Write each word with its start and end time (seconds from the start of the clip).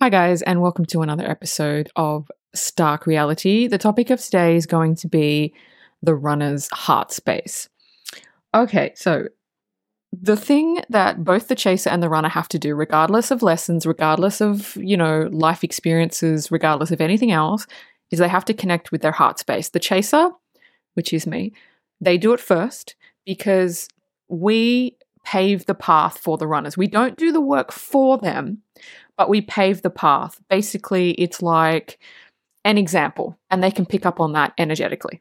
Hi, 0.00 0.10
guys, 0.10 0.42
and 0.42 0.62
welcome 0.62 0.84
to 0.86 1.02
another 1.02 1.28
episode 1.28 1.90
of 1.96 2.30
Stark 2.54 3.04
Reality. 3.04 3.66
The 3.66 3.78
topic 3.78 4.10
of 4.10 4.20
today 4.20 4.54
is 4.54 4.64
going 4.64 4.94
to 4.94 5.08
be 5.08 5.52
the 6.04 6.14
runner's 6.14 6.68
heart 6.68 7.10
space. 7.10 7.68
Okay, 8.54 8.92
so 8.94 9.26
the 10.12 10.36
thing 10.36 10.84
that 10.88 11.24
both 11.24 11.48
the 11.48 11.56
chaser 11.56 11.90
and 11.90 12.00
the 12.00 12.08
runner 12.08 12.28
have 12.28 12.46
to 12.50 12.60
do, 12.60 12.76
regardless 12.76 13.32
of 13.32 13.42
lessons, 13.42 13.86
regardless 13.86 14.40
of, 14.40 14.76
you 14.76 14.96
know, 14.96 15.28
life 15.32 15.64
experiences, 15.64 16.52
regardless 16.52 16.92
of 16.92 17.00
anything 17.00 17.32
else, 17.32 17.66
is 18.12 18.20
they 18.20 18.28
have 18.28 18.44
to 18.44 18.54
connect 18.54 18.92
with 18.92 19.02
their 19.02 19.10
heart 19.10 19.40
space. 19.40 19.70
The 19.70 19.80
chaser, 19.80 20.30
which 20.94 21.12
is 21.12 21.26
me, 21.26 21.52
they 22.00 22.18
do 22.18 22.32
it 22.32 22.38
first 22.38 22.94
because 23.26 23.88
we 24.28 24.96
pave 25.24 25.66
the 25.66 25.74
path 25.74 26.18
for 26.18 26.38
the 26.38 26.46
runners. 26.46 26.76
We 26.76 26.86
don't 26.86 27.18
do 27.18 27.32
the 27.32 27.40
work 27.40 27.72
for 27.72 28.16
them, 28.16 28.62
but 29.18 29.28
we 29.28 29.42
pave 29.42 29.82
the 29.82 29.90
path. 29.90 30.40
Basically, 30.48 31.10
it's 31.12 31.42
like 31.42 31.98
an 32.64 32.78
example, 32.78 33.36
and 33.50 33.62
they 33.62 33.70
can 33.70 33.84
pick 33.84 34.06
up 34.06 34.20
on 34.20 34.32
that 34.32 34.54
energetically. 34.56 35.20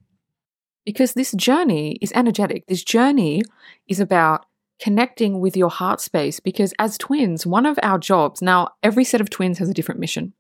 Because 0.86 1.14
this 1.14 1.34
journey 1.34 1.98
is 2.02 2.14
energetic. 2.16 2.68
This 2.68 2.84
journey 2.84 3.42
is 3.88 4.00
about 4.00 4.46
connecting 4.80 5.42
with 5.42 5.58
your 5.58 5.70
heart 5.70 6.00
space. 6.00 6.40
Because 6.40 6.74
as 6.80 6.98
twins, 6.98 7.46
one 7.46 7.66
of 7.66 7.78
our 7.84 7.98
jobs 7.98 8.42
now, 8.42 8.70
every 8.84 9.04
set 9.04 9.20
of 9.20 9.30
twins 9.30 9.58
has 9.58 9.68
a 9.68 9.74
different 9.74 10.00
mission. 10.00 10.34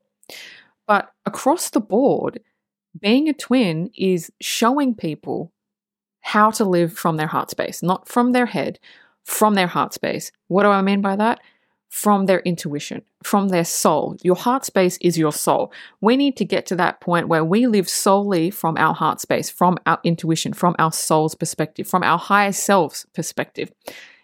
But 0.85 1.11
across 1.25 1.69
the 1.71 1.81
board, 1.81 2.39
being 2.97 3.27
a 3.27 3.33
twin 3.33 3.89
is 3.97 4.31
showing 4.39 4.95
people 4.95 5.51
how 6.21 6.51
to 6.51 6.63
live 6.63 6.93
from 6.93 7.17
their 7.17 7.27
heart 7.27 7.49
space, 7.49 7.81
not 7.81 8.07
from 8.07 8.31
their 8.31 8.45
head, 8.45 8.79
from 9.25 9.55
their 9.55 9.67
heart 9.67 9.93
space. 9.93 10.31
What 10.47 10.63
do 10.63 10.69
I 10.69 10.81
mean 10.81 11.01
by 11.01 11.15
that? 11.15 11.39
From 11.89 12.25
their 12.25 12.39
intuition, 12.41 13.01
from 13.23 13.47
their 13.47 13.63
soul. 13.63 14.17
Your 14.21 14.35
heart 14.35 14.65
space 14.65 14.97
is 15.01 15.17
your 15.17 15.31
soul. 15.31 15.71
We 16.01 16.17
need 16.17 16.35
to 16.37 16.45
get 16.45 16.65
to 16.67 16.75
that 16.75 16.99
point 16.99 17.27
where 17.27 17.45
we 17.45 17.65
live 17.65 17.87
solely 17.87 18.51
from 18.51 18.77
our 18.77 18.93
heart 18.93 19.21
space, 19.21 19.49
from 19.49 19.77
our 19.85 19.99
intuition, 20.03 20.53
from 20.53 20.75
our 20.79 20.91
soul's 20.91 21.33
perspective, 21.33 21.87
from 21.87 22.03
our 22.03 22.19
higher 22.19 22.51
self's 22.51 23.05
perspective. 23.13 23.71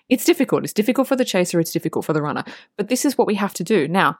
It's 0.09 0.25
difficult. 0.25 0.63
It's 0.63 0.73
difficult 0.73 1.07
for 1.07 1.15
the 1.15 1.25
chaser, 1.25 1.59
it's 1.59 1.71
difficult 1.71 2.05
for 2.05 2.13
the 2.13 2.21
runner. 2.21 2.43
But 2.77 2.89
this 2.89 3.05
is 3.05 3.17
what 3.17 3.27
we 3.27 3.35
have 3.35 3.53
to 3.55 3.63
do. 3.63 3.87
Now, 3.87 4.19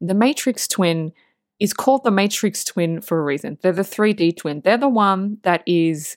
the 0.00 0.14
matrix 0.14 0.68
twin 0.68 1.12
is 1.58 1.72
called 1.72 2.04
the 2.04 2.10
matrix 2.10 2.64
twin 2.64 3.00
for 3.00 3.18
a 3.18 3.24
reason. 3.24 3.58
They're 3.62 3.72
the 3.72 3.82
3D 3.82 4.36
twin. 4.36 4.60
They're 4.60 4.76
the 4.76 4.88
one 4.88 5.38
that 5.42 5.62
is 5.66 6.16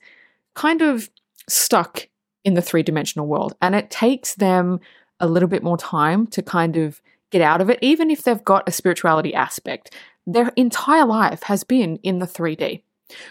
kind 0.56 0.82
of 0.82 1.10
stuck 1.48 2.08
in 2.44 2.56
the 2.56 2.62
three 2.62 2.84
dimensional 2.84 3.28
world. 3.28 3.56
And 3.62 3.76
it 3.76 3.90
takes 3.90 4.36
them 4.36 4.80
a 5.20 5.28
little 5.28 5.50
bit 5.50 5.64
more 5.64 5.78
time 5.78 6.28
to 6.28 6.42
kind 6.42 6.78
of 6.78 7.02
get 7.32 7.42
out 7.42 7.62
of 7.62 7.70
it, 7.70 7.80
even 7.82 8.10
if 8.10 8.24
they've 8.24 8.44
got 8.44 8.68
a 8.68 8.72
spirituality 8.72 9.34
aspect. 9.34 9.94
Their 10.28 10.52
entire 10.56 11.06
life 11.06 11.44
has 11.44 11.64
been 11.64 11.98
in 11.98 12.20
the 12.20 12.26
3D. 12.26 12.82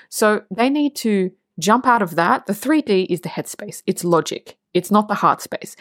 So 0.08 0.42
they 0.50 0.70
need 0.70 0.94
to 0.96 1.32
jump 1.58 1.86
out 1.86 2.02
of 2.02 2.14
that. 2.16 2.46
The 2.46 2.52
3D 2.52 3.06
is 3.08 3.20
the 3.22 3.28
headspace, 3.28 3.82
it's 3.86 4.04
logic, 4.04 4.56
it's 4.72 4.90
not 4.90 5.08
the 5.08 5.14
heart 5.14 5.40
space. 5.40 5.76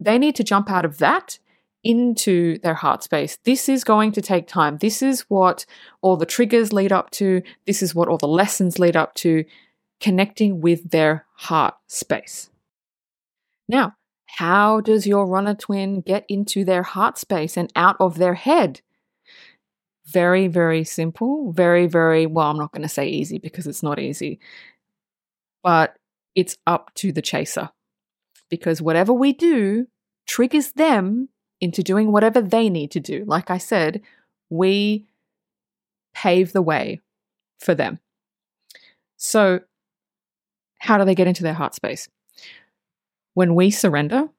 They 0.00 0.18
need 0.18 0.36
to 0.36 0.44
jump 0.44 0.70
out 0.70 0.84
of 0.84 0.98
that 0.98 1.38
into 1.84 2.58
their 2.58 2.74
heart 2.74 3.02
space. 3.02 3.38
This 3.44 3.68
is 3.68 3.84
going 3.84 4.12
to 4.12 4.22
take 4.22 4.46
time. 4.46 4.78
This 4.78 5.02
is 5.02 5.22
what 5.22 5.64
all 6.02 6.16
the 6.16 6.26
triggers 6.26 6.72
lead 6.72 6.92
up 6.92 7.10
to. 7.12 7.42
This 7.66 7.82
is 7.82 7.94
what 7.94 8.08
all 8.08 8.18
the 8.18 8.28
lessons 8.28 8.78
lead 8.78 8.96
up 8.96 9.14
to 9.16 9.44
connecting 10.00 10.60
with 10.60 10.90
their 10.90 11.24
heart 11.34 11.74
space. 11.86 12.50
Now, 13.68 13.94
how 14.28 14.80
does 14.80 15.06
your 15.06 15.26
runner 15.26 15.54
twin 15.54 16.00
get 16.00 16.24
into 16.28 16.64
their 16.64 16.82
heart 16.82 17.18
space 17.18 17.56
and 17.56 17.72
out 17.74 17.96
of 17.98 18.18
their 18.18 18.34
head? 18.34 18.82
Very, 20.06 20.48
very 20.48 20.84
simple. 20.84 21.52
Very, 21.52 21.86
very, 21.86 22.26
well, 22.26 22.50
I'm 22.50 22.58
not 22.58 22.72
going 22.72 22.82
to 22.82 22.88
say 22.88 23.08
easy 23.08 23.38
because 23.38 23.66
it's 23.66 23.82
not 23.82 23.98
easy, 23.98 24.38
but 25.62 25.96
it's 26.34 26.56
up 26.66 26.92
to 26.96 27.10
the 27.10 27.22
chaser. 27.22 27.70
Because 28.50 28.80
whatever 28.80 29.12
we 29.12 29.32
do 29.32 29.86
triggers 30.26 30.72
them 30.72 31.30
into 31.60 31.82
doing 31.82 32.12
whatever 32.12 32.40
they 32.40 32.68
need 32.68 32.90
to 32.92 33.00
do. 33.00 33.24
Like 33.26 33.50
I 33.50 33.58
said, 33.58 34.02
we 34.50 35.06
pave 36.14 36.52
the 36.52 36.62
way 36.62 37.00
for 37.58 37.74
them. 37.74 37.98
So, 39.16 39.60
how 40.78 40.96
do 40.98 41.04
they 41.04 41.14
get 41.14 41.26
into 41.26 41.42
their 41.42 41.54
heart 41.54 41.74
space? 41.74 42.08
When 43.38 43.54
we 43.54 43.70
surrender, 43.70 44.30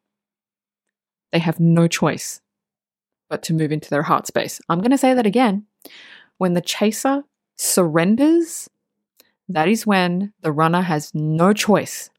they 1.32 1.40
have 1.40 1.58
no 1.58 1.88
choice 1.88 2.42
but 3.30 3.42
to 3.44 3.54
move 3.54 3.72
into 3.72 3.90
their 3.90 4.02
heart 4.04 4.28
space. 4.28 4.60
I'm 4.68 4.80
going 4.80 4.92
to 4.92 4.98
say 4.98 5.14
that 5.14 5.26
again. 5.26 5.68
When 6.38 6.54
the 6.54 6.60
chaser 6.60 7.24
surrenders, 7.56 8.70
that 9.48 9.70
is 9.70 9.88
when 9.88 10.34
the 10.42 10.52
runner 10.52 10.82
has 10.82 11.16
no 11.16 11.54
choice 11.54 12.10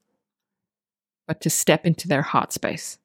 but 1.28 1.42
to 1.42 1.50
step 1.50 1.84
into 1.84 2.08
their 2.08 2.22
heart 2.22 2.50
space. 2.50 2.98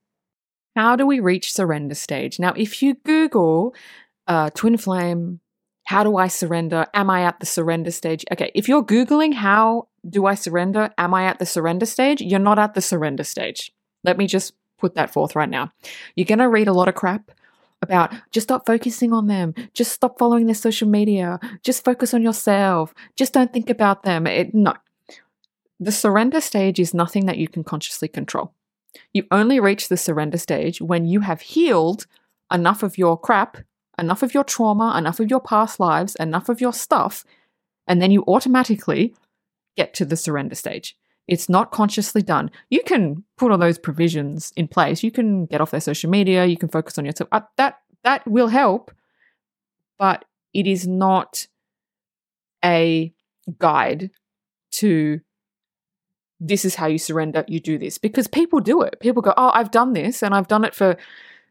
How 0.77 0.95
do 0.95 1.05
we 1.05 1.19
reach 1.19 1.51
surrender 1.51 1.95
stage? 1.95 2.39
Now, 2.39 2.53
if 2.55 2.81
you 2.81 2.93
Google 3.03 3.75
uh, 4.25 4.51
twin 4.51 4.77
flame, 4.77 5.41
how 5.83 6.05
do 6.05 6.15
I 6.15 6.29
surrender? 6.29 6.87
Am 6.93 7.09
I 7.09 7.23
at 7.23 7.41
the 7.41 7.45
surrender 7.45 7.91
stage? 7.91 8.23
Okay, 8.31 8.51
if 8.55 8.69
you're 8.69 8.85
Googling 8.85 9.33
how 9.33 9.89
do 10.09 10.25
I 10.25 10.35
surrender? 10.35 10.91
Am 10.97 11.13
I 11.13 11.25
at 11.25 11.39
the 11.39 11.45
surrender 11.45 11.85
stage? 11.85 12.21
You're 12.21 12.39
not 12.39 12.59
at 12.59 12.73
the 12.73 12.81
surrender 12.81 13.23
stage. 13.23 13.71
Let 14.03 14.17
me 14.17 14.27
just 14.27 14.53
put 14.77 14.95
that 14.95 15.11
forth 15.11 15.35
right 15.35 15.49
now. 15.49 15.71
You're 16.15 16.25
going 16.25 16.39
to 16.39 16.49
read 16.49 16.67
a 16.67 16.73
lot 16.73 16.87
of 16.87 16.95
crap 16.95 17.31
about 17.81 18.13
just 18.31 18.47
stop 18.47 18.65
focusing 18.65 19.13
on 19.13 19.27
them, 19.27 19.53
just 19.73 19.91
stop 19.91 20.17
following 20.17 20.45
their 20.45 20.55
social 20.55 20.87
media, 20.87 21.39
just 21.63 21.83
focus 21.83 22.13
on 22.13 22.21
yourself, 22.21 22.93
just 23.15 23.33
don't 23.33 23.53
think 23.53 23.69
about 23.69 24.03
them. 24.03 24.27
It, 24.27 24.53
no. 24.53 24.73
The 25.79 25.91
surrender 25.91 26.41
stage 26.41 26.79
is 26.79 26.93
nothing 26.93 27.25
that 27.25 27.37
you 27.37 27.47
can 27.47 27.63
consciously 27.63 28.07
control. 28.07 28.53
You 29.13 29.25
only 29.29 29.59
reach 29.59 29.89
the 29.89 29.97
surrender 29.97 30.37
stage 30.37 30.81
when 30.81 31.05
you 31.05 31.19
have 31.19 31.41
healed 31.41 32.07
enough 32.51 32.81
of 32.81 32.97
your 32.97 33.19
crap, 33.19 33.57
enough 33.99 34.23
of 34.23 34.33
your 34.33 34.43
trauma, 34.43 34.95
enough 34.97 35.19
of 35.19 35.29
your 35.29 35.41
past 35.41 35.79
lives, 35.79 36.15
enough 36.15 36.47
of 36.47 36.61
your 36.61 36.73
stuff, 36.73 37.25
and 37.87 38.01
then 38.01 38.11
you 38.11 38.23
automatically 38.27 39.13
get 39.75 39.93
to 39.95 40.05
the 40.05 40.15
surrender 40.15 40.55
stage. 40.55 40.95
It's 41.27 41.49
not 41.49 41.71
consciously 41.71 42.21
done. 42.21 42.51
You 42.69 42.81
can 42.83 43.23
put 43.37 43.51
all 43.51 43.57
those 43.57 43.79
provisions 43.79 44.53
in 44.55 44.67
place. 44.67 45.03
You 45.03 45.11
can 45.11 45.45
get 45.47 45.59
off 45.59 45.71
their 45.71 45.79
social 45.79 46.09
media. 46.09 46.45
You 46.45 46.57
can 46.57 46.69
focus 46.69 46.97
on 46.97 47.05
yourself. 47.05 47.29
Uh, 47.31 47.41
that 47.57 47.79
that 48.03 48.25
will 48.27 48.49
help, 48.49 48.91
but 49.97 50.25
it 50.53 50.67
is 50.67 50.87
not 50.87 51.47
a 52.63 53.13
guide 53.59 54.11
to 54.71 55.21
this 56.39 56.65
is 56.65 56.75
how 56.75 56.87
you 56.87 56.97
surrender. 56.97 57.43
You 57.47 57.59
do 57.59 57.77
this 57.77 57.97
because 57.97 58.27
people 58.27 58.59
do 58.59 58.81
it. 58.81 58.99
People 58.99 59.21
go, 59.21 59.33
oh, 59.37 59.51
I've 59.53 59.71
done 59.71 59.93
this 59.93 60.21
and 60.21 60.35
I've 60.35 60.47
done 60.47 60.65
it 60.65 60.75
for 60.75 60.97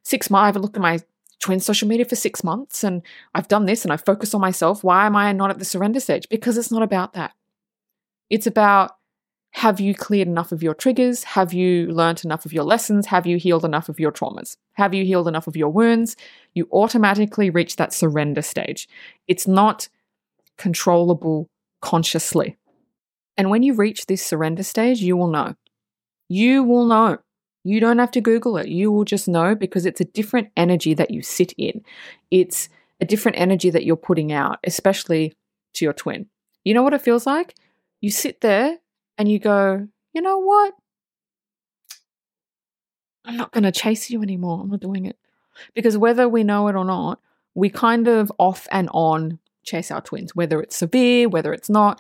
six 0.03 0.31
months. 0.31 0.49
I've 0.57 0.63
looked 0.63 0.77
at 0.77 0.83
my 0.83 1.01
twin 1.41 1.61
social 1.61 1.89
media 1.89 2.05
for 2.05 2.17
six 2.17 2.45
months 2.45 2.85
and 2.85 3.03
I've 3.35 3.49
done 3.49 3.67
this 3.67 3.85
and 3.85 3.93
I 3.93 3.97
focus 3.97 4.35
on 4.35 4.41
myself. 4.41 4.85
Why 4.85 5.07
am 5.07 5.17
I 5.17 5.33
not 5.33 5.51
at 5.51 5.59
the 5.59 5.65
surrender 5.65 6.01
stage? 6.01 6.29
Because 6.29 6.59
it's 6.59 6.71
not 6.71 6.83
about 6.83 7.15
that. 7.15 7.33
It's 8.35 8.49
about 8.49 8.97
have 9.53 9.79
you 9.79 9.95
cleared 9.95 10.27
enough 10.27 10.51
of 10.51 10.61
your 10.61 10.75
triggers? 10.75 11.23
Have 11.23 11.53
you 11.53 11.87
learned 11.93 12.25
enough 12.25 12.45
of 12.45 12.53
your 12.53 12.65
lessons? 12.65 13.07
Have 13.07 13.29
you 13.29 13.37
healed 13.37 13.65
enough 13.65 13.89
of 13.89 14.01
your 14.01 14.11
traumas? 14.11 14.57
Have 14.73 14.93
you 14.93 15.05
healed 15.05 15.29
enough 15.29 15.47
of 15.47 15.57
your 15.57 15.69
wounds? 15.69 16.17
You 16.53 16.67
automatically 16.73 17.49
reach 17.49 17.77
that 17.77 17.93
surrender 17.93 18.43
stage. 18.43 18.89
It's 19.29 19.47
not 19.47 19.89
controllable 20.59 21.47
consciously. 21.81 22.57
And 23.37 23.51
when 23.51 23.63
you 23.63 23.75
reach 23.75 24.07
this 24.07 24.27
surrender 24.27 24.65
stage, 24.65 24.99
you 25.01 25.17
will 25.17 25.29
know. 25.29 25.55
You 26.29 26.65
will 26.65 26.87
know. 26.87 27.19
You 27.63 27.79
don't 27.79 28.01
have 28.01 28.11
to 28.11 28.21
Google 28.21 28.57
it. 28.57 28.67
You 28.67 28.91
will 28.91 29.05
just 29.05 29.29
know 29.29 29.55
because 29.55 29.87
it's 29.87 30.01
a 30.01 30.07
different 30.07 30.49
energy 30.57 30.93
that 30.95 31.13
you 31.13 31.23
sit 31.23 31.53
in. 31.53 31.85
It's 32.33 32.69
a 33.01 33.05
different 33.05 33.39
energy 33.39 33.71
that 33.71 33.85
you're 33.85 33.95
putting 33.95 34.33
out, 34.33 34.59
especially 34.65 35.35
to 35.75 35.85
your 35.85 35.95
twin. 35.95 36.27
You 36.65 36.75
know 36.75 36.83
what 36.83 36.95
it 36.95 37.01
feels 37.03 37.27
like? 37.29 37.55
You 38.05 38.11
sit 38.11 38.43
there 38.43 38.77
and 39.17 39.31
you 39.31 39.39
go, 39.39 39.89
you 40.13 40.21
know 40.21 40.39
what? 40.39 40.75
I'm 43.25 43.39
not 43.39 43.51
going 43.51 43.65
to 43.65 43.73
chase 43.73 44.11
you 44.11 44.21
anymore. 44.21 44.61
I'm 44.61 44.69
not 44.69 44.81
doing 44.81 45.07
it. 45.07 45.17
Because 45.73 45.97
whether 45.97 46.29
we 46.29 46.45
know 46.45 46.69
it 46.69 46.77
or 46.77 46.85
not, 46.85 47.19
we 47.55 47.71
kind 47.71 48.07
of 48.07 48.31
off 48.37 48.69
and 48.71 48.91
on 48.93 49.39
chase 49.63 49.91
our 49.91 50.03
twins, 50.03 50.37
whether 50.37 50.61
it's 50.61 50.77
severe, 50.77 51.31
whether 51.31 51.55
it's 51.55 51.71
not, 51.71 51.99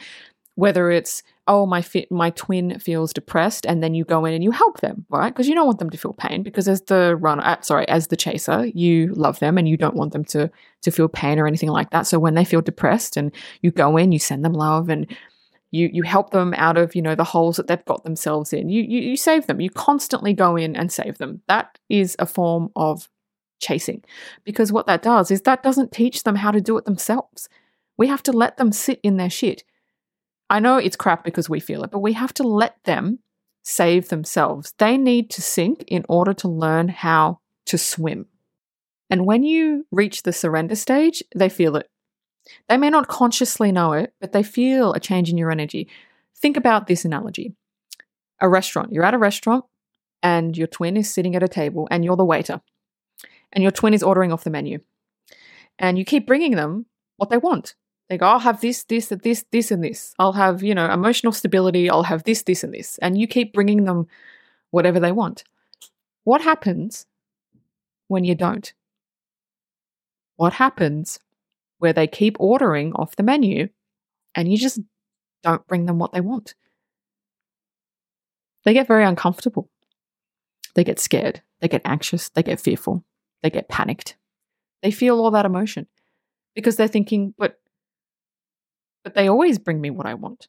whether 0.56 0.90
it's, 0.90 1.22
oh, 1.46 1.64
my 1.64 1.80
fit, 1.80 2.12
my 2.12 2.28
twin 2.28 2.78
feels 2.80 3.14
depressed, 3.14 3.64
and 3.64 3.82
then 3.82 3.94
you 3.94 4.04
go 4.04 4.26
in 4.26 4.34
and 4.34 4.44
you 4.44 4.50
help 4.50 4.80
them, 4.80 5.06
right? 5.08 5.32
Because 5.32 5.48
you 5.48 5.54
don't 5.54 5.66
want 5.66 5.78
them 5.78 5.88
to 5.88 5.96
feel 5.96 6.12
pain. 6.12 6.42
Because 6.42 6.68
as 6.68 6.82
the 6.82 7.16
runner, 7.16 7.42
uh, 7.42 7.62
sorry, 7.62 7.88
as 7.88 8.08
the 8.08 8.16
chaser, 8.16 8.66
you 8.66 9.06
love 9.14 9.38
them 9.38 9.56
and 9.56 9.66
you 9.66 9.78
don't 9.78 9.96
want 9.96 10.12
them 10.12 10.26
to 10.26 10.50
to 10.82 10.90
feel 10.90 11.08
pain 11.08 11.38
or 11.38 11.46
anything 11.46 11.70
like 11.70 11.88
that. 11.92 12.06
So 12.06 12.18
when 12.18 12.34
they 12.34 12.44
feel 12.44 12.60
depressed, 12.60 13.16
and 13.16 13.32
you 13.62 13.70
go 13.70 13.96
in, 13.96 14.12
you 14.12 14.18
send 14.18 14.44
them 14.44 14.52
love 14.52 14.90
and 14.90 15.06
you 15.74 15.90
you 15.92 16.02
help 16.02 16.30
them 16.30 16.54
out 16.56 16.76
of 16.76 16.94
you 16.94 17.02
know 17.02 17.14
the 17.14 17.24
holes 17.24 17.56
that 17.56 17.66
they've 17.66 17.84
got 17.84 18.04
themselves 18.04 18.52
in 18.52 18.68
you, 18.68 18.82
you 18.82 19.00
you 19.00 19.16
save 19.16 19.46
them 19.46 19.60
you 19.60 19.70
constantly 19.70 20.32
go 20.32 20.56
in 20.56 20.76
and 20.76 20.92
save 20.92 21.18
them 21.18 21.42
that 21.48 21.78
is 21.88 22.16
a 22.18 22.26
form 22.26 22.70
of 22.76 23.08
chasing. 23.64 24.04
Because 24.44 24.70
what 24.70 24.86
that 24.86 25.02
does 25.02 25.30
is 25.30 25.42
that 25.42 25.62
doesn't 25.62 25.92
teach 25.92 26.22
them 26.22 26.36
how 26.36 26.50
to 26.50 26.60
do 26.60 26.76
it 26.76 26.84
themselves. 26.84 27.48
We 27.96 28.06
have 28.08 28.22
to 28.24 28.32
let 28.32 28.56
them 28.56 28.70
sit 28.72 29.00
in 29.02 29.16
their 29.16 29.30
shit. 29.30 29.64
I 30.50 30.60
know 30.60 30.76
it's 30.76 30.96
crap 30.96 31.24
because 31.24 31.48
we 31.48 31.60
feel 31.60 31.82
it, 31.84 31.90
but 31.90 32.00
we 32.00 32.12
have 32.12 32.34
to 32.34 32.42
let 32.42 32.76
them 32.84 33.20
save 33.62 34.08
themselves. 34.08 34.74
They 34.78 34.98
need 34.98 35.30
to 35.30 35.42
sink 35.42 35.84
in 35.88 36.04
order 36.08 36.34
to 36.34 36.48
learn 36.48 36.88
how 36.88 37.40
to 37.66 37.78
swim. 37.78 38.26
And 39.08 39.24
when 39.24 39.42
you 39.42 39.86
reach 39.90 40.22
the 40.22 40.32
surrender 40.32 40.76
stage, 40.76 41.22
they 41.34 41.48
feel 41.48 41.76
it. 41.76 41.88
They 42.68 42.76
may 42.76 42.90
not 42.90 43.08
consciously 43.08 43.72
know 43.72 43.92
it, 43.92 44.12
but 44.20 44.32
they 44.32 44.42
feel 44.42 44.92
a 44.92 45.00
change 45.00 45.30
in 45.30 45.38
your 45.38 45.50
energy. 45.50 45.88
Think 46.36 46.56
about 46.56 46.86
this 46.86 47.04
analogy 47.04 47.54
a 48.40 48.48
restaurant. 48.48 48.92
You're 48.92 49.04
at 49.04 49.14
a 49.14 49.18
restaurant 49.18 49.64
and 50.22 50.56
your 50.56 50.66
twin 50.66 50.96
is 50.96 51.12
sitting 51.12 51.36
at 51.36 51.42
a 51.42 51.48
table 51.48 51.88
and 51.90 52.04
you're 52.04 52.16
the 52.16 52.24
waiter. 52.24 52.60
And 53.52 53.62
your 53.62 53.70
twin 53.70 53.94
is 53.94 54.02
ordering 54.02 54.32
off 54.32 54.44
the 54.44 54.50
menu. 54.50 54.80
And 55.78 55.96
you 55.96 56.04
keep 56.04 56.26
bringing 56.26 56.56
them 56.56 56.86
what 57.16 57.30
they 57.30 57.38
want. 57.38 57.74
They 58.08 58.18
go, 58.18 58.26
I'll 58.26 58.38
have 58.40 58.60
this, 58.60 58.84
this, 58.84 59.06
this, 59.08 59.44
this, 59.50 59.70
and 59.70 59.82
this. 59.82 60.14
I'll 60.18 60.32
have, 60.32 60.62
you 60.62 60.74
know, 60.74 60.90
emotional 60.90 61.32
stability. 61.32 61.88
I'll 61.88 62.02
have 62.02 62.24
this, 62.24 62.42
this, 62.42 62.62
and 62.62 62.74
this. 62.74 62.98
And 62.98 63.18
you 63.18 63.26
keep 63.26 63.52
bringing 63.54 63.84
them 63.84 64.06
whatever 64.70 65.00
they 65.00 65.12
want. 65.12 65.44
What 66.24 66.42
happens 66.42 67.06
when 68.08 68.24
you 68.24 68.34
don't? 68.34 68.72
What 70.36 70.54
happens 70.54 71.20
where 71.78 71.92
they 71.92 72.06
keep 72.06 72.36
ordering 72.40 72.92
off 72.94 73.16
the 73.16 73.22
menu 73.22 73.68
and 74.34 74.50
you 74.50 74.58
just 74.58 74.80
don't 75.42 75.66
bring 75.66 75.86
them 75.86 75.98
what 75.98 76.12
they 76.12 76.20
want? 76.20 76.54
They 78.64 78.72
get 78.72 78.88
very 78.88 79.04
uncomfortable. 79.04 79.70
They 80.74 80.84
get 80.84 80.98
scared. 80.98 81.42
They 81.60 81.68
get 81.68 81.82
anxious. 81.84 82.30
They 82.30 82.42
get 82.42 82.60
fearful. 82.60 83.04
They 83.42 83.50
get 83.50 83.68
panicked. 83.68 84.16
They 84.82 84.90
feel 84.90 85.20
all 85.20 85.30
that 85.32 85.46
emotion 85.46 85.86
because 86.54 86.76
they're 86.76 86.88
thinking, 86.88 87.34
but 87.38 87.58
but 89.02 89.14
they 89.14 89.28
always 89.28 89.58
bring 89.58 89.80
me 89.80 89.90
what 89.90 90.06
I 90.06 90.14
want. 90.14 90.48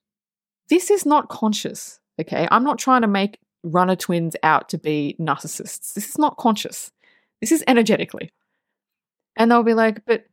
This 0.70 0.90
is 0.90 1.06
not 1.06 1.30
conscious, 1.30 2.00
okay? 2.20 2.48
I'm 2.50 2.64
not 2.64 2.80
trying 2.80 3.02
to 3.02 3.08
make 3.08 3.38
runner 3.64 3.96
twins 3.96 4.36
out 4.44 4.70
to 4.70 4.78
be 4.78 5.16
narcissists. 5.20 5.94
This 5.94 6.10
is 6.10 6.18
not 6.18 6.38
conscious. 6.38 6.92
This 7.42 7.52
is 7.52 7.64
energetically. 7.68 8.32
And 9.36 9.52
they'll 9.52 9.64
be 9.64 9.74
like, 9.74 10.06
but 10.06 10.26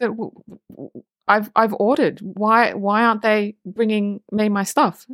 but 0.00 0.10
I've 1.28 1.50
I've 1.54 1.74
ordered. 1.74 2.20
Why 2.22 2.74
why 2.74 3.04
aren't 3.04 3.22
they 3.22 3.56
bringing 3.64 4.22
me 4.32 4.48
my 4.48 4.64
stuff? 4.64 5.06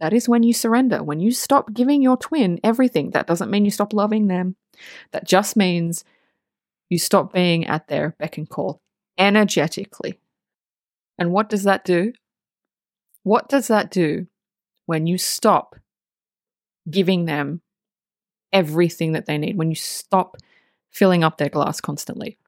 That 0.00 0.12
is 0.12 0.28
when 0.28 0.42
you 0.42 0.52
surrender. 0.52 1.02
When 1.02 1.20
you 1.20 1.30
stop 1.30 1.72
giving 1.72 2.02
your 2.02 2.16
twin 2.16 2.60
everything. 2.64 3.10
That 3.12 3.26
doesn't 3.28 3.50
mean 3.50 3.64
you 3.64 3.70
stop 3.70 3.92
loving 3.92 4.28
them. 4.28 4.56
That 5.12 5.26
just 5.26 5.56
means 5.56 6.04
you 6.90 6.98
stop 6.98 7.32
being 7.32 7.66
at 7.66 7.88
their 7.88 8.16
beck 8.18 8.38
and 8.38 8.48
call 8.48 8.80
energetically. 9.18 10.20
And 11.18 11.32
what 11.32 11.48
does 11.48 11.64
that 11.64 11.84
do? 11.84 12.12
What 13.22 13.48
does 13.48 13.68
that 13.68 13.90
do 13.90 14.26
when 14.86 15.06
you 15.06 15.18
stop 15.18 15.76
giving 16.88 17.24
them 17.24 17.60
everything 18.52 19.12
that 19.12 19.26
they 19.26 19.38
need, 19.38 19.56
when 19.56 19.70
you 19.70 19.76
stop 19.76 20.36
filling 20.90 21.24
up 21.24 21.38
their 21.38 21.48
glass 21.48 21.80
constantly? 21.80 22.38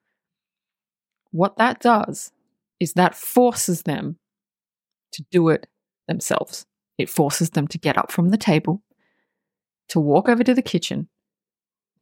What 1.30 1.56
that 1.58 1.80
does 1.80 2.32
is 2.80 2.94
that 2.94 3.14
forces 3.14 3.82
them 3.82 4.18
to 5.12 5.24
do 5.30 5.48
it 5.48 5.66
themselves. 6.06 6.66
It 6.96 7.10
forces 7.10 7.50
them 7.50 7.68
to 7.68 7.78
get 7.78 7.98
up 7.98 8.10
from 8.10 8.30
the 8.30 8.36
table, 8.36 8.82
to 9.88 10.00
walk 10.00 10.28
over 10.28 10.42
to 10.44 10.54
the 10.54 10.62
kitchen, 10.62 11.08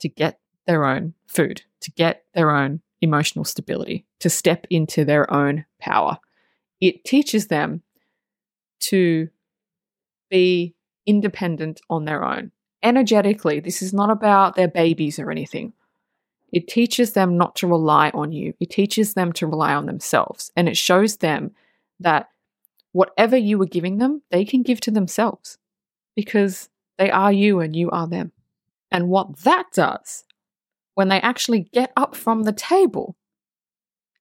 to 0.00 0.08
get 0.08 0.38
their 0.66 0.84
own 0.84 1.14
food, 1.26 1.62
to 1.80 1.90
get 1.92 2.24
their 2.34 2.50
own 2.50 2.80
emotional 3.00 3.44
stability, 3.44 4.06
to 4.20 4.30
step 4.30 4.66
into 4.70 5.04
their 5.04 5.32
own 5.32 5.64
power 5.78 6.18
it 6.80 7.04
teaches 7.04 7.46
them 7.48 7.82
to 8.80 9.28
be 10.30 10.74
independent 11.06 11.80
on 11.88 12.04
their 12.04 12.24
own. 12.24 12.52
Energetically, 12.82 13.60
this 13.60 13.82
is 13.82 13.92
not 13.92 14.10
about 14.10 14.54
their 14.54 14.68
babies 14.68 15.18
or 15.18 15.30
anything. 15.30 15.72
It 16.52 16.68
teaches 16.68 17.12
them 17.12 17.36
not 17.36 17.56
to 17.56 17.66
rely 17.66 18.10
on 18.14 18.32
you. 18.32 18.54
It 18.60 18.70
teaches 18.70 19.14
them 19.14 19.32
to 19.34 19.46
rely 19.46 19.74
on 19.74 19.86
themselves. 19.86 20.52
And 20.56 20.68
it 20.68 20.76
shows 20.76 21.16
them 21.18 21.52
that 22.00 22.28
whatever 22.92 23.36
you 23.36 23.60
are 23.62 23.66
giving 23.66 23.98
them, 23.98 24.22
they 24.30 24.44
can 24.44 24.62
give 24.62 24.80
to 24.82 24.90
themselves 24.90 25.58
because 26.14 26.68
they 26.98 27.10
are 27.10 27.32
you 27.32 27.60
and 27.60 27.74
you 27.74 27.90
are 27.90 28.06
them. 28.06 28.32
And 28.90 29.08
what 29.08 29.38
that 29.40 29.66
does, 29.72 30.24
when 30.94 31.08
they 31.08 31.20
actually 31.20 31.68
get 31.72 31.92
up 31.96 32.14
from 32.14 32.44
the 32.44 32.52
table 32.52 33.16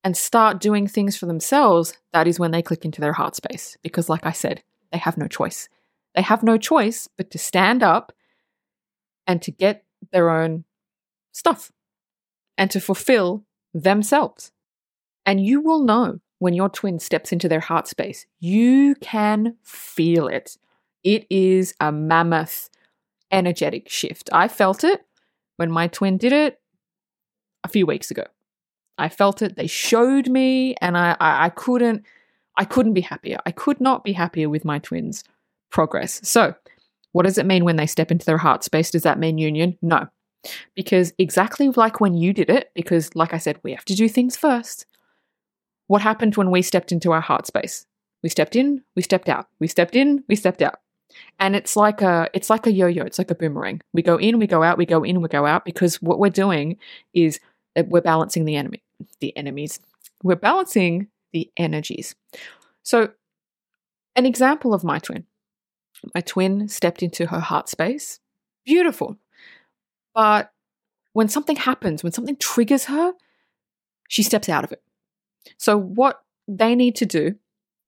and 0.04 0.18
start 0.18 0.60
doing 0.60 0.88
things 0.88 1.16
for 1.16 1.26
themselves, 1.26 1.98
that 2.12 2.28
is 2.28 2.40
when 2.40 2.52
they 2.52 2.62
click 2.62 2.84
into 2.84 3.02
their 3.02 3.14
heart 3.14 3.36
space. 3.36 3.78
Because, 3.82 4.10
like 4.10 4.26
I 4.26 4.32
said, 4.32 4.62
they 4.92 4.98
have 4.98 5.18
no 5.18 5.28
choice. 5.28 5.70
They 6.16 6.22
have 6.22 6.44
no 6.44 6.58
choice 6.58 7.08
but 7.18 7.32
to 7.32 7.38
stand 7.38 7.84
up 7.84 8.12
and 9.28 9.42
to 9.42 9.52
get 9.52 9.84
their 10.12 10.30
own 10.30 10.66
stuff 11.32 11.72
and 12.58 12.72
to 12.72 12.80
fulfill 12.80 13.46
themselves. 13.74 14.52
And 15.26 15.46
you 15.46 15.62
will 15.62 15.84
know 15.84 16.20
when 16.40 16.54
your 16.54 16.70
twin 16.70 17.00
steps 17.00 17.32
into 17.32 17.50
their 17.50 17.60
heart 17.60 17.88
space, 17.88 18.26
you 18.40 18.96
can 19.02 19.56
feel 19.64 20.28
it. 20.28 20.58
It 21.04 21.26
is 21.30 21.74
a 21.80 21.92
mammoth 21.92 22.70
energetic 23.32 23.90
shift. 23.90 24.30
I 24.32 24.48
felt 24.48 24.84
it 24.84 25.06
when 25.58 25.72
my 25.72 25.88
twin 25.88 26.18
did 26.18 26.34
it 26.34 26.60
a 27.64 27.68
few 27.68 27.86
weeks 27.86 28.12
ago. 28.12 28.26
I 28.98 29.10
felt 29.10 29.42
it. 29.42 29.56
They 29.56 29.68
showed 29.68 30.30
me, 30.30 30.76
and 30.82 30.98
I, 30.98 31.18
I, 31.20 31.46
I 31.46 31.50
couldn't, 31.50 32.04
I 32.58 32.64
couldn't 32.64 32.94
be 32.94 33.02
happier. 33.02 33.38
I 33.46 33.52
could 33.52 33.82
not 33.82 34.04
be 34.04 34.14
happier 34.14 34.50
with 34.50 34.64
my 34.64 34.80
twins' 34.80 35.24
progress. 35.70 36.22
So, 36.24 36.56
what 37.12 37.26
does 37.26 37.38
it 37.38 37.46
mean 37.46 37.66
when 37.66 37.76
they 37.76 37.88
step 37.88 38.12
into 38.12 38.26
their 38.26 38.38
heart 38.38 38.64
space? 38.64 38.92
Does 38.92 39.04
that 39.04 39.20
mean 39.20 39.38
union? 39.38 39.78
No, 39.82 40.08
because 40.76 41.14
exactly 41.18 41.70
like 41.70 42.00
when 42.00 42.16
you 42.16 42.34
did 42.34 42.50
it, 42.50 42.72
because 42.74 43.16
like 43.16 43.34
I 43.34 43.38
said, 43.38 43.60
we 43.64 43.74
have 43.74 43.86
to 43.86 43.96
do 43.96 44.08
things 44.10 44.36
first. 44.36 44.86
What 45.88 46.02
happened 46.02 46.36
when 46.36 46.52
we 46.52 46.62
stepped 46.62 46.92
into 46.92 47.12
our 47.12 47.22
heart 47.22 47.46
space? 47.46 47.86
We 48.24 48.30
stepped 48.30 48.56
in, 48.56 48.84
we 48.96 49.02
stepped 49.02 49.30
out. 49.30 49.48
We 49.60 49.68
stepped 49.68 49.96
in, 49.96 50.24
we 50.28 50.36
stepped 50.36 50.62
out. 50.62 50.80
And 51.40 51.56
it's 51.56 51.76
like 51.76 52.02
a 52.02 52.30
it's 52.34 52.50
like 52.50 52.66
a 52.68 52.72
yo-yo, 52.72 53.04
it's 53.04 53.20
like 53.20 53.32
a 53.32 53.36
boomerang. 53.36 53.82
We 53.94 54.02
go 54.02 54.18
in, 54.18 54.40
we 54.40 54.48
go 54.48 54.64
out, 54.64 54.78
we 54.78 54.86
go 54.86 55.04
in, 55.04 55.22
we 55.22 55.30
go 55.30 55.46
out 55.46 55.64
because 55.64 56.02
what 56.02 56.20
we're 56.20 56.30
doing 56.30 56.78
is 57.14 57.40
uh, 57.76 57.84
we're 57.88 58.02
balancing 58.02 58.46
the 58.46 58.56
enemy 58.56 58.82
the 59.20 59.36
enemies. 59.38 59.80
We're 60.24 60.36
balancing 60.36 61.08
the 61.34 61.52
energies. 61.58 62.16
So, 62.84 63.10
an 64.16 64.26
example 64.26 64.74
of 64.74 64.84
my 64.84 65.00
twin. 65.00 65.26
My 66.14 66.22
twin 66.22 66.68
stepped 66.68 67.04
into 67.04 67.28
her 67.28 67.40
heart 67.40 67.70
space. 67.70 68.20
Beautiful. 68.66 69.18
But 70.16 70.52
when 71.14 71.28
something 71.28 71.58
happens, 71.58 72.04
when 72.04 72.14
something 72.14 72.38
triggers 72.38 72.86
her, 72.86 73.14
she 74.08 74.24
steps 74.24 74.50
out 74.50 74.64
of 74.64 74.72
it. 74.72 74.82
So, 75.58 75.78
what 75.78 76.24
they 76.48 76.74
need 76.76 76.96
to 76.96 77.06
do 77.06 77.36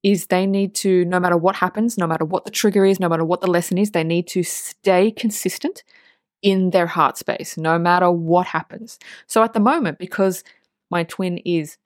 is 0.03 0.27
they 0.27 0.45
need 0.45 0.75
to, 0.75 1.05
no 1.05 1.19
matter 1.19 1.37
what 1.37 1.55
happens, 1.55 1.97
no 1.97 2.05
matter 2.05 2.25
what 2.25 2.45
the 2.45 2.51
trigger 2.51 2.85
is, 2.85 2.99
no 2.99 3.09
matter 3.09 3.25
what 3.25 3.41
the 3.41 3.47
lesson 3.47 3.77
is, 3.77 3.91
they 3.91 4.03
need 4.03 4.27
to 4.27 4.43
stay 4.43 5.09
consistent 5.11 5.83
in 6.41 6.69
their 6.69 6.85
heart 6.87 7.17
space, 7.17 7.57
no 7.57 7.79
matter 7.79 8.11
what 8.11 8.47
happens. 8.47 8.99
So, 9.25 9.43
at 9.43 9.53
the 9.53 9.59
moment, 9.59 9.97
because 9.97 10.43
my 10.91 11.03
twin 11.03 11.39
is 11.39 11.77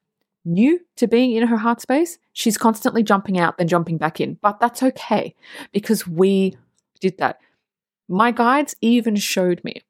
new 0.44 0.80
to 0.96 1.08
being 1.08 1.34
in 1.34 1.48
her 1.48 1.58
heart 1.58 1.82
space, 1.82 2.18
she's 2.34 2.58
constantly 2.58 3.04
jumping 3.04 3.40
out, 3.40 3.58
then 3.58 3.68
jumping 3.68 3.98
back 3.98 4.20
in. 4.20 4.38
But 4.42 4.60
that's 4.60 4.84
okay 4.84 5.36
because 5.72 6.08
we 6.08 6.58
did 7.00 7.18
that. 7.20 7.40
My 8.08 8.32
guides 8.32 8.76
even 8.82 9.16
showed 9.16 9.64
me 9.64 9.82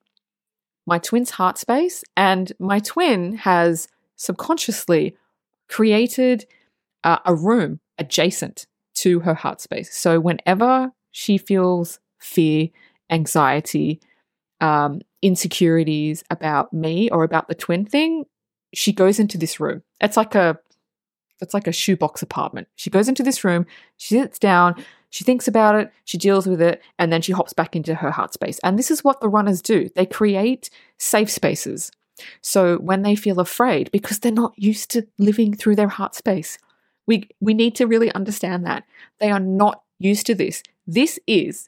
my 0.92 1.00
twin's 1.00 1.30
heart 1.30 1.58
space, 1.58 2.04
and 2.18 2.52
my 2.60 2.80
twin 2.80 3.36
has 3.38 3.88
subconsciously 4.18 5.16
created 5.70 6.46
uh, 7.06 7.20
a 7.26 7.34
room 7.34 7.80
adjacent 7.98 8.68
to 8.96 9.22
her 9.22 9.34
heart 9.34 9.62
space. 9.62 9.96
So 9.96 10.20
whenever 10.20 10.92
she 11.12 11.38
feels 11.38 12.02
fear, 12.20 12.68
anxiety, 13.10 14.02
um, 14.60 15.00
insecurities 15.22 16.26
about 16.30 16.74
me 16.74 17.10
or 17.10 17.24
about 17.24 17.48
the 17.48 17.56
twin 17.56 17.86
thing, 17.86 18.26
she 18.74 18.92
goes 18.92 19.18
into 19.18 19.38
this 19.38 19.62
room. 19.62 19.84
It's 20.02 20.18
like 20.18 20.36
a 20.36 20.60
it's 21.40 21.54
like 21.54 21.68
a 21.68 21.72
shoebox 21.72 22.22
apartment. 22.22 22.68
She 22.76 22.90
goes 22.90 23.08
into 23.08 23.24
this 23.24 23.46
room, 23.46 23.66
she 23.96 24.16
sits 24.16 24.38
down, 24.38 24.76
she 25.12 25.26
thinks 25.26 25.48
about 25.48 25.76
it, 25.76 25.92
she 26.06 26.18
deals 26.18 26.48
with 26.48 26.62
it, 26.62 26.82
and 26.98 27.12
then 27.12 27.22
she 27.22 27.34
hops 27.34 27.52
back 27.54 27.76
into 27.76 27.94
her 27.94 28.12
heart 28.12 28.34
space. 28.34 28.60
And 28.64 28.80
this 28.80 28.90
is 28.90 29.04
what 29.04 29.20
the 29.20 29.28
runners 29.28 29.62
do. 29.62 29.90
They 29.94 30.06
create 30.06 30.70
safe 30.98 31.30
spaces. 31.30 31.92
So 32.42 32.78
when 32.78 33.02
they 33.02 33.16
feel 33.16 33.40
afraid, 33.40 33.92
because 33.92 34.20
they're 34.20 34.32
not 34.32 34.54
used 34.56 34.90
to 34.92 35.06
living 35.20 35.54
through 35.54 35.76
their 35.76 35.90
heart 35.90 36.16
space, 36.16 36.58
we 37.08 37.30
we 37.42 37.54
need 37.54 37.76
to 37.76 37.88
really 37.88 38.12
understand 38.14 38.66
that. 38.66 38.86
They 39.20 39.30
are 39.32 39.40
not 39.40 39.84
used 40.00 40.26
to 40.28 40.36
this. 40.36 40.64
This 40.88 41.20
is 41.28 41.68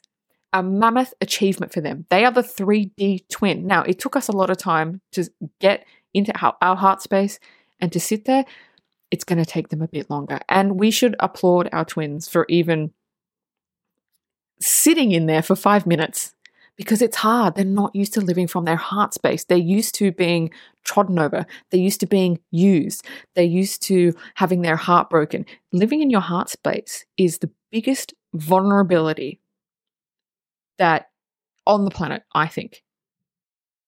a 0.54 0.62
mammoth 0.62 1.12
achievement 1.20 1.72
for 1.72 1.82
them. 1.82 2.06
They 2.08 2.24
are 2.24 2.30
the 2.30 2.40
3D 2.40 3.28
twin. 3.28 3.66
Now, 3.66 3.82
it 3.82 3.98
took 3.98 4.16
us 4.16 4.28
a 4.28 4.32
lot 4.32 4.50
of 4.50 4.56
time 4.56 5.02
to 5.12 5.28
get 5.60 5.84
into 6.14 6.32
our, 6.40 6.56
our 6.62 6.76
heart 6.76 7.02
space 7.02 7.38
and 7.80 7.92
to 7.92 8.00
sit 8.00 8.24
there. 8.24 8.44
It's 9.10 9.24
going 9.24 9.42
to 9.42 9.44
take 9.44 9.68
them 9.68 9.82
a 9.82 9.88
bit 9.88 10.08
longer. 10.08 10.38
And 10.48 10.78
we 10.78 10.90
should 10.90 11.16
applaud 11.20 11.68
our 11.72 11.84
twins 11.84 12.28
for 12.28 12.46
even 12.48 12.92
sitting 14.60 15.12
in 15.12 15.26
there 15.26 15.42
for 15.42 15.56
five 15.56 15.86
minutes 15.86 16.34
because 16.76 17.02
it's 17.02 17.16
hard. 17.16 17.54
They're 17.54 17.64
not 17.64 17.94
used 17.94 18.14
to 18.14 18.20
living 18.20 18.46
from 18.46 18.64
their 18.64 18.76
heart 18.76 19.14
space. 19.14 19.44
They're 19.44 19.58
used 19.58 19.94
to 19.96 20.12
being 20.12 20.50
trodden 20.84 21.18
over. 21.18 21.46
They're 21.70 21.80
used 21.80 22.00
to 22.00 22.06
being 22.06 22.40
used. 22.50 23.06
They're 23.34 23.44
used 23.44 23.82
to 23.84 24.14
having 24.34 24.62
their 24.62 24.76
heart 24.76 25.10
broken. 25.10 25.46
Living 25.72 26.00
in 26.00 26.10
your 26.10 26.20
heart 26.20 26.50
space 26.50 27.04
is 27.16 27.38
the 27.38 27.50
biggest 27.70 28.14
vulnerability 28.34 29.40
that 30.78 31.10
on 31.66 31.84
the 31.84 31.90
planet, 31.90 32.22
I 32.34 32.48
think. 32.48 32.82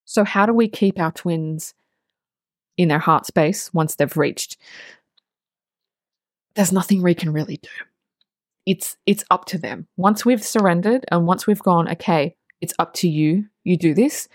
So, 0.04 0.25
how 0.25 0.46
do 0.46 0.52
we 0.52 0.68
keep 0.68 1.00
our 1.00 1.11
twins 1.11 1.75
in 2.76 2.88
their 2.88 3.00
heart 3.00 3.26
space 3.26 3.73
once 3.75 3.96
they've 3.96 4.16
reached? 4.16 4.56
There's 6.54 6.73
nothing 6.73 7.02
we 7.02 7.14
can 7.14 7.32
really 7.32 7.58
do. 7.58 7.68
It's 8.66 8.96
it's 9.06 9.25
up 9.30 9.44
to 9.46 9.58
them. 9.58 9.87
Once 9.96 10.25
we've 10.25 10.42
surrendered 10.42 11.04
and 11.11 11.26
once 11.26 11.46
we've 11.46 11.62
gone, 11.62 11.88
okay, 11.92 12.37
it's 12.61 12.75
up 12.78 12.94
to 12.94 13.08
you. 13.08 13.46
You 13.64 13.76
do 13.76 13.94
this. 13.94 14.28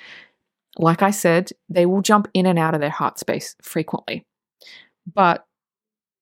Like 0.77 1.01
I 1.01 1.11
said, 1.11 1.51
they 1.69 1.85
will 1.85 2.01
jump 2.01 2.29
in 2.33 2.45
and 2.45 2.57
out 2.57 2.73
of 2.73 2.79
their 2.79 2.89
heart 2.89 3.19
space 3.19 3.55
frequently. 3.61 4.25
But 5.13 5.45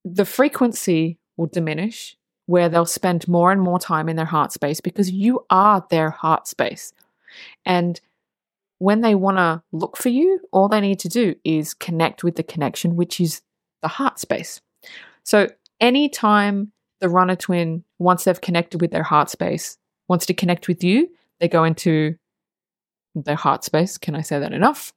the 0.03 0.25
frequency 0.25 1.19
will 1.37 1.47
diminish 1.47 2.17
where 2.45 2.67
they'll 2.67 2.85
spend 2.85 3.27
more 3.27 3.51
and 3.51 3.61
more 3.61 3.77
time 3.77 4.09
in 4.09 4.15
their 4.15 4.25
heart 4.25 4.51
space 4.51 4.81
because 4.81 5.11
you 5.11 5.45
are 5.51 5.85
their 5.91 6.09
heart 6.09 6.47
space. 6.47 6.93
And 7.63 8.01
when 8.79 9.01
they 9.01 9.13
want 9.13 9.37
to 9.37 9.61
look 9.71 9.97
for 9.97 10.09
you, 10.09 10.39
all 10.51 10.67
they 10.67 10.81
need 10.81 10.99
to 10.99 11.09
do 11.09 11.35
is 11.43 11.75
connect 11.75 12.23
with 12.23 12.37
the 12.37 12.43
connection, 12.43 12.95
which 12.95 13.19
is 13.19 13.41
the 13.83 13.87
heart 13.87 14.17
space. 14.17 14.61
So, 15.23 15.49
anytime 15.79 16.71
the 16.99 17.09
runner 17.09 17.35
twin, 17.35 17.83
once 17.97 18.23
they've 18.23 18.41
connected 18.41 18.81
with 18.81 18.91
their 18.91 19.03
heart 19.03 19.29
space, 19.29 19.77
wants 20.07 20.25
to 20.27 20.33
connect 20.33 20.67
with 20.67 20.83
you, 20.83 21.09
they 21.39 21.47
go 21.47 21.63
into 21.63 22.15
their 23.15 23.35
heart 23.35 23.63
space. 23.63 23.97
Can 23.97 24.15
I 24.15 24.21
say 24.21 24.39
that 24.39 24.53
enough? 24.53 24.93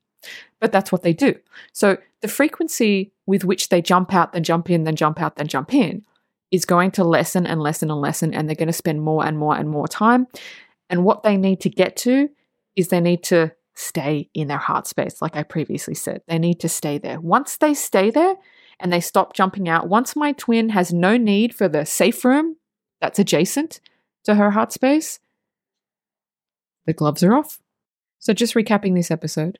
But 0.60 0.72
that's 0.72 0.92
what 0.92 1.02
they 1.02 1.12
do. 1.12 1.34
So, 1.72 1.98
the 2.20 2.28
frequency 2.28 3.12
with 3.26 3.44
which 3.44 3.68
they 3.68 3.82
jump 3.82 4.14
out, 4.14 4.32
then 4.32 4.44
jump 4.44 4.70
in, 4.70 4.84
then 4.84 4.94
jump 4.94 5.20
out, 5.20 5.36
then 5.36 5.48
jump 5.48 5.74
in 5.74 6.04
is 6.52 6.66
going 6.66 6.90
to 6.92 7.02
lessen 7.02 7.46
and 7.46 7.60
lessen 7.60 7.90
and 7.90 8.00
lessen, 8.00 8.34
and 8.34 8.46
they're 8.46 8.54
going 8.54 8.68
to 8.68 8.72
spend 8.72 9.02
more 9.02 9.24
and 9.24 9.38
more 9.38 9.56
and 9.56 9.68
more 9.68 9.88
time. 9.88 10.28
And 10.90 11.02
what 11.02 11.22
they 11.22 11.36
need 11.36 11.60
to 11.62 11.70
get 11.70 11.96
to 11.98 12.28
is 12.76 12.88
they 12.88 13.00
need 13.00 13.24
to 13.24 13.52
stay 13.74 14.28
in 14.34 14.48
their 14.48 14.58
heart 14.58 14.86
space, 14.86 15.22
like 15.22 15.34
I 15.34 15.42
previously 15.42 15.94
said. 15.94 16.20
They 16.28 16.38
need 16.38 16.60
to 16.60 16.68
stay 16.68 16.98
there. 16.98 17.18
Once 17.18 17.56
they 17.56 17.72
stay 17.72 18.10
there 18.10 18.36
and 18.82 18.92
they 18.92 19.00
stop 19.00 19.32
jumping 19.32 19.68
out, 19.68 19.88
once 19.88 20.16
my 20.16 20.32
twin 20.32 20.70
has 20.70 20.92
no 20.92 21.16
need 21.16 21.54
for 21.54 21.68
the 21.68 21.86
safe 21.86 22.24
room 22.24 22.56
that's 23.00 23.18
adjacent 23.18 23.80
to 24.24 24.34
her 24.34 24.50
heart 24.50 24.72
space, 24.72 25.20
the 26.84 26.92
gloves 26.92 27.22
are 27.22 27.34
off. 27.34 27.60
So, 28.18 28.32
just 28.32 28.54
recapping 28.54 28.94
this 28.94 29.10
episode 29.10 29.58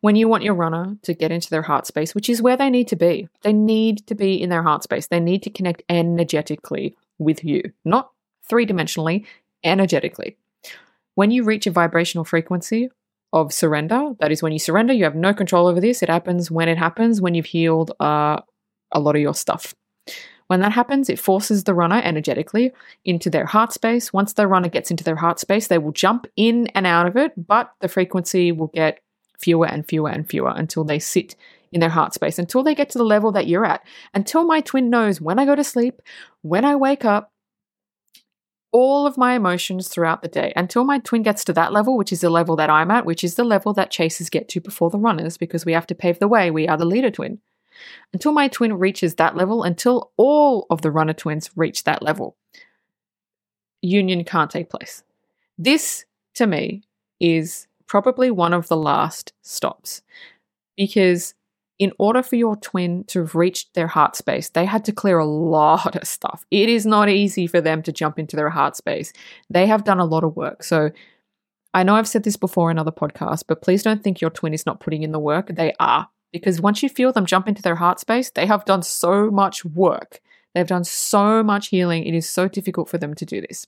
when 0.00 0.16
you 0.16 0.28
want 0.28 0.42
your 0.42 0.54
runner 0.54 0.96
to 1.02 1.14
get 1.14 1.30
into 1.30 1.50
their 1.50 1.62
heart 1.62 1.86
space, 1.86 2.14
which 2.14 2.28
is 2.28 2.42
where 2.42 2.56
they 2.56 2.70
need 2.70 2.88
to 2.88 2.96
be, 2.96 3.28
they 3.42 3.52
need 3.52 4.06
to 4.06 4.14
be 4.14 4.40
in 4.40 4.50
their 4.50 4.62
heart 4.62 4.82
space. 4.82 5.06
They 5.06 5.20
need 5.20 5.42
to 5.44 5.50
connect 5.50 5.82
energetically 5.88 6.96
with 7.18 7.44
you, 7.44 7.62
not 7.84 8.10
three 8.48 8.66
dimensionally, 8.66 9.24
energetically. 9.62 10.36
When 11.14 11.30
you 11.30 11.44
reach 11.44 11.66
a 11.66 11.70
vibrational 11.70 12.24
frequency 12.24 12.90
of 13.32 13.52
surrender, 13.52 14.12
that 14.20 14.32
is 14.32 14.42
when 14.42 14.52
you 14.52 14.58
surrender, 14.58 14.92
you 14.92 15.04
have 15.04 15.14
no 15.14 15.34
control 15.34 15.66
over 15.66 15.80
this. 15.80 16.02
It 16.02 16.08
happens 16.08 16.50
when 16.50 16.68
it 16.68 16.78
happens, 16.78 17.20
when 17.20 17.34
you've 17.34 17.46
healed 17.46 17.92
uh, 18.00 18.40
a 18.92 19.00
lot 19.00 19.16
of 19.16 19.22
your 19.22 19.34
stuff. 19.34 19.74
When 20.46 20.60
that 20.60 20.72
happens, 20.72 21.10
it 21.10 21.18
forces 21.18 21.64
the 21.64 21.74
runner 21.74 22.00
energetically 22.02 22.72
into 23.04 23.28
their 23.28 23.44
heart 23.44 23.72
space. 23.72 24.14
Once 24.14 24.32
the 24.32 24.46
runner 24.46 24.70
gets 24.70 24.90
into 24.90 25.04
their 25.04 25.16
heart 25.16 25.38
space, 25.38 25.66
they 25.66 25.76
will 25.76 25.92
jump 25.92 26.26
in 26.36 26.68
and 26.68 26.86
out 26.86 27.06
of 27.06 27.16
it, 27.16 27.32
but 27.36 27.72
the 27.80 27.88
frequency 27.88 28.50
will 28.50 28.68
get 28.68 29.00
fewer 29.38 29.66
and 29.66 29.86
fewer 29.86 30.08
and 30.08 30.28
fewer 30.28 30.52
until 30.56 30.84
they 30.84 30.98
sit 30.98 31.36
in 31.70 31.80
their 31.80 31.90
heart 31.90 32.14
space, 32.14 32.38
until 32.38 32.62
they 32.62 32.74
get 32.74 32.88
to 32.90 32.98
the 32.98 33.04
level 33.04 33.30
that 33.32 33.46
you're 33.46 33.66
at, 33.66 33.86
until 34.14 34.44
my 34.44 34.62
twin 34.62 34.88
knows 34.88 35.20
when 35.20 35.38
I 35.38 35.44
go 35.44 35.54
to 35.54 35.62
sleep, 35.62 36.00
when 36.40 36.64
I 36.64 36.76
wake 36.76 37.04
up, 37.04 37.30
all 38.70 39.06
of 39.06 39.16
my 39.16 39.34
emotions 39.34 39.88
throughout 39.88 40.22
the 40.22 40.28
day, 40.28 40.52
until 40.54 40.84
my 40.84 40.98
twin 40.98 41.22
gets 41.22 41.44
to 41.44 41.52
that 41.54 41.72
level, 41.72 41.96
which 41.96 42.12
is 42.12 42.20
the 42.20 42.30
level 42.30 42.56
that 42.56 42.70
I'm 42.70 42.90
at, 42.90 43.06
which 43.06 43.24
is 43.24 43.34
the 43.34 43.44
level 43.44 43.72
that 43.74 43.90
chasers 43.90 44.28
get 44.30 44.48
to 44.50 44.60
before 44.60 44.90
the 44.90 44.98
runners, 44.98 45.36
because 45.36 45.64
we 45.64 45.72
have 45.72 45.86
to 45.86 45.94
pave 45.94 46.18
the 46.18 46.28
way. 46.28 46.50
We 46.50 46.68
are 46.68 46.76
the 46.76 46.84
leader 46.84 47.10
twin. 47.10 47.40
Until 48.12 48.32
my 48.32 48.48
twin 48.48 48.74
reaches 48.74 49.14
that 49.14 49.36
level, 49.36 49.62
until 49.62 50.12
all 50.16 50.66
of 50.70 50.82
the 50.82 50.90
runner 50.90 51.12
twins 51.12 51.50
reach 51.56 51.84
that 51.84 52.02
level, 52.02 52.36
union 53.80 54.24
can't 54.24 54.50
take 54.50 54.70
place. 54.70 55.02
This, 55.56 56.04
to 56.34 56.46
me, 56.46 56.82
is 57.20 57.66
probably 57.86 58.30
one 58.30 58.52
of 58.52 58.68
the 58.68 58.76
last 58.76 59.32
stops 59.42 60.02
because 60.76 61.34
in 61.78 61.92
order 61.98 62.22
for 62.22 62.36
your 62.36 62.56
twin 62.56 63.04
to 63.04 63.22
reached 63.34 63.74
their 63.74 63.86
heart 63.86 64.16
space, 64.16 64.48
they 64.48 64.64
had 64.64 64.84
to 64.86 64.92
clear 64.92 65.18
a 65.18 65.26
lot 65.26 65.94
of 65.96 66.06
stuff. 66.06 66.44
It 66.50 66.68
is 66.68 66.84
not 66.84 67.08
easy 67.08 67.46
for 67.46 67.60
them 67.60 67.82
to 67.84 67.92
jump 67.92 68.18
into 68.18 68.36
their 68.36 68.50
heart 68.50 68.76
space. 68.76 69.12
They 69.48 69.66
have 69.66 69.84
done 69.84 70.00
a 70.00 70.04
lot 70.04 70.24
of 70.24 70.36
work. 70.36 70.62
So 70.64 70.90
I 71.72 71.84
know 71.84 71.94
I've 71.94 72.08
said 72.08 72.24
this 72.24 72.36
before 72.36 72.70
in 72.70 72.78
other 72.78 72.90
podcasts, 72.90 73.44
but 73.46 73.62
please 73.62 73.82
don't 73.82 74.02
think 74.02 74.20
your 74.20 74.30
twin 74.30 74.54
is 74.54 74.66
not 74.66 74.80
putting 74.80 75.02
in 75.02 75.12
the 75.12 75.18
work. 75.20 75.48
They 75.54 75.72
are. 75.78 76.08
Because 76.32 76.60
once 76.60 76.82
you 76.82 76.88
feel 76.88 77.12
them 77.12 77.24
jump 77.24 77.48
into 77.48 77.62
their 77.62 77.76
heart 77.76 78.00
space, 78.00 78.30
they 78.30 78.44
have 78.44 78.64
done 78.64 78.82
so 78.82 79.30
much 79.30 79.64
work. 79.64 80.20
They've 80.54 80.66
done 80.66 80.84
so 80.84 81.42
much 81.42 81.68
healing. 81.68 82.04
It 82.04 82.14
is 82.14 82.28
so 82.28 82.48
difficult 82.48 82.88
for 82.88 82.98
them 82.98 83.14
to 83.14 83.24
do 83.24 83.40
this. 83.40 83.66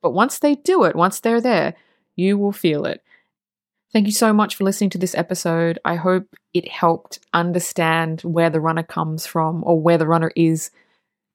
But 0.00 0.12
once 0.12 0.38
they 0.38 0.54
do 0.54 0.84
it, 0.84 0.96
once 0.96 1.20
they're 1.20 1.40
there, 1.40 1.74
you 2.16 2.38
will 2.38 2.52
feel 2.52 2.84
it. 2.86 3.02
Thank 3.92 4.06
you 4.06 4.12
so 4.12 4.34
much 4.34 4.54
for 4.54 4.64
listening 4.64 4.90
to 4.90 4.98
this 4.98 5.14
episode. 5.14 5.78
I 5.84 5.94
hope 5.94 6.36
it 6.52 6.68
helped 6.68 7.20
understand 7.32 8.20
where 8.20 8.50
the 8.50 8.60
runner 8.60 8.82
comes 8.82 9.26
from 9.26 9.64
or 9.64 9.80
where 9.80 9.96
the 9.96 10.06
runner 10.06 10.30
is 10.36 10.70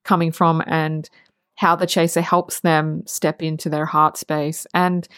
coming 0.04 0.30
from 0.30 0.62
and 0.66 1.08
how 1.56 1.74
the 1.74 1.86
chaser 1.86 2.20
helps 2.20 2.60
them 2.60 3.02
step 3.06 3.42
into 3.42 3.68
their 3.68 3.86
heart 3.86 4.16
space. 4.16 4.68
And 4.72 5.08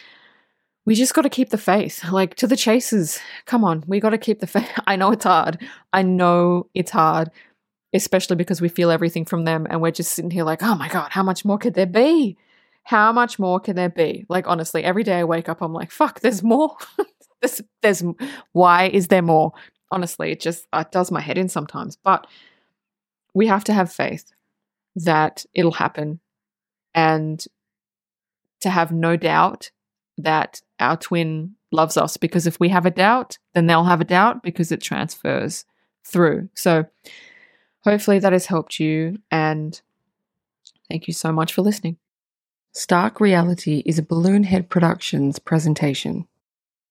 we 0.85 0.95
just 0.95 1.13
got 1.13 1.23
to 1.23 1.29
keep 1.29 1.51
the 1.51 1.57
faith. 1.59 2.03
Like 2.09 2.33
to 2.35 2.47
the 2.47 2.55
chasers, 2.55 3.19
come 3.45 3.63
on, 3.63 3.83
we 3.85 3.99
got 3.99 4.11
to 4.11 4.17
keep 4.17 4.39
the 4.39 4.47
faith. 4.47 4.71
I 4.87 4.95
know 4.95 5.11
it's 5.11 5.25
hard. 5.25 5.59
I 5.93 6.01
know 6.01 6.69
it's 6.73 6.91
hard, 6.91 7.29
especially 7.93 8.35
because 8.35 8.61
we 8.61 8.69
feel 8.69 8.89
everything 8.89 9.25
from 9.25 9.45
them 9.45 9.67
and 9.69 9.79
we're 9.79 9.91
just 9.91 10.13
sitting 10.13 10.31
here 10.31 10.43
like, 10.43 10.63
oh 10.63 10.75
my 10.75 10.87
God, 10.87 11.11
how 11.11 11.23
much 11.23 11.45
more 11.45 11.59
could 11.59 11.75
there 11.75 11.85
be? 11.85 12.35
How 12.83 13.11
much 13.11 13.37
more 13.37 13.59
can 13.59 13.75
there 13.75 13.89
be? 13.89 14.25
Like, 14.29 14.47
honestly, 14.47 14.83
every 14.83 15.03
day 15.03 15.19
I 15.19 15.23
wake 15.25 15.49
up, 15.49 15.61
I'm 15.61 15.73
like, 15.73 15.91
fuck, 15.91 16.21
there's 16.21 16.41
more. 16.41 16.77
There's, 17.41 17.61
there's 17.81 18.03
why 18.53 18.87
is 18.87 19.07
there 19.07 19.21
more? 19.21 19.53
Honestly, 19.91 20.31
it 20.31 20.39
just 20.39 20.67
it 20.73 20.91
does 20.91 21.11
my 21.11 21.21
head 21.21 21.37
in 21.37 21.49
sometimes. 21.49 21.95
But 21.95 22.27
we 23.33 23.47
have 23.47 23.63
to 23.65 23.73
have 23.73 23.91
faith 23.91 24.31
that 24.95 25.45
it'll 25.53 25.71
happen, 25.73 26.19
and 26.93 27.43
to 28.61 28.69
have 28.69 28.91
no 28.91 29.15
doubt 29.15 29.71
that 30.17 30.61
our 30.79 30.97
twin 30.97 31.55
loves 31.71 31.97
us. 31.97 32.17
Because 32.17 32.47
if 32.47 32.59
we 32.59 32.69
have 32.69 32.85
a 32.85 32.91
doubt, 32.91 33.37
then 33.53 33.67
they'll 33.67 33.83
have 33.83 34.01
a 34.01 34.05
doubt 34.05 34.41
because 34.41 34.71
it 34.71 34.81
transfers 34.81 35.65
through. 36.05 36.49
So 36.55 36.85
hopefully 37.81 38.19
that 38.19 38.33
has 38.33 38.47
helped 38.47 38.79
you, 38.79 39.17
and 39.29 39.79
thank 40.89 41.07
you 41.07 41.13
so 41.13 41.31
much 41.31 41.53
for 41.53 41.61
listening. 41.61 41.97
Stark 42.73 43.19
Reality 43.19 43.81
is 43.85 43.97
a 43.97 44.03
Balloon 44.03 44.43
Head 44.43 44.69
Productions 44.69 45.39
presentation. 45.39 46.27